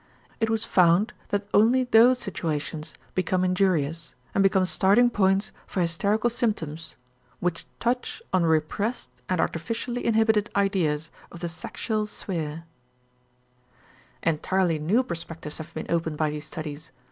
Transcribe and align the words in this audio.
It 0.39 0.49
was 0.49 0.65
found 0.65 1.13
that 1.27 1.47
only 1.53 1.83
those 1.83 2.17
situations 2.17 2.95
become 3.13 3.43
injurious 3.43 4.15
and 4.33 4.41
become 4.41 4.65
starting 4.65 5.11
points 5.11 5.51
for 5.67 5.79
hysterical 5.79 6.31
symptoms 6.31 6.95
which 7.39 7.67
touch 7.79 8.19
on 8.33 8.43
repressed 8.43 9.11
and 9.29 9.39
artificially 9.39 10.03
inhibited 10.03 10.49
ideas 10.55 11.11
of 11.31 11.41
the 11.41 11.49
sexual 11.49 12.07
sphere. 12.07 12.63
Entirely 14.23 14.79
new 14.79 15.03
perspectives 15.03 15.59
have 15.59 15.71
been 15.75 15.85
opened 15.87 16.17
by 16.17 16.31
these 16.31 16.45
studies. 16.47 16.89